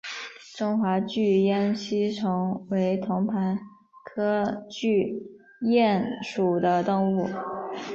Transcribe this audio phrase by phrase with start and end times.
[0.57, 3.59] 中华巨咽吸虫为同盘
[4.03, 5.21] 科巨
[5.69, 7.27] 咽属的动物。